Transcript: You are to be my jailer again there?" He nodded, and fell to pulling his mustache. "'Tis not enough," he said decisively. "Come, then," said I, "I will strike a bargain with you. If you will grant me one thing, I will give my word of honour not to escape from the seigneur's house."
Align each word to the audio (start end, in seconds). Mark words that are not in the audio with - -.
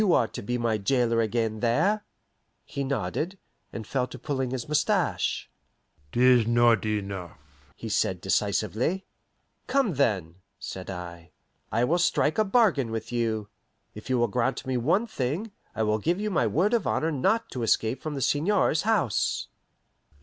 You 0.01 0.13
are 0.13 0.27
to 0.29 0.41
be 0.41 0.57
my 0.57 0.79
jailer 0.79 1.21
again 1.21 1.59
there?" 1.59 2.03
He 2.65 2.83
nodded, 2.83 3.37
and 3.71 3.85
fell 3.85 4.07
to 4.07 4.17
pulling 4.17 4.49
his 4.49 4.67
mustache. 4.67 5.47
"'Tis 6.11 6.47
not 6.47 6.87
enough," 6.87 7.37
he 7.75 7.87
said 7.87 8.19
decisively. 8.19 9.05
"Come, 9.67 9.93
then," 9.93 10.37
said 10.57 10.89
I, 10.89 11.33
"I 11.71 11.83
will 11.83 11.99
strike 11.99 12.39
a 12.39 12.43
bargain 12.43 12.89
with 12.89 13.11
you. 13.11 13.49
If 13.93 14.09
you 14.09 14.17
will 14.17 14.27
grant 14.27 14.65
me 14.65 14.75
one 14.75 15.05
thing, 15.05 15.51
I 15.75 15.83
will 15.83 15.99
give 15.99 16.19
my 16.31 16.47
word 16.47 16.73
of 16.73 16.87
honour 16.87 17.11
not 17.11 17.51
to 17.51 17.61
escape 17.61 18.01
from 18.01 18.15
the 18.15 18.23
seigneur's 18.23 18.81
house." 18.81 19.49